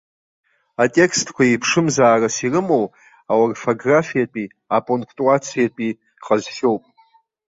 [0.83, 2.85] Атекстқәа еиԥшымзаарас ирымоу
[3.31, 6.83] аорфографиатәии апунктуациатәии ҟазшьоуп.